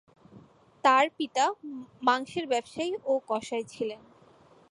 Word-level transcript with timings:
তার 0.83 1.05
পিতা 1.17 1.45
মাংসের 2.01 2.45
ব্যবসায়ী 2.47 2.91
ও 3.05 3.13
কসাই 3.27 3.63
ছিলেন। 3.63 4.01